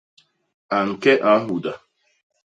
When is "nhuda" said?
1.43-1.73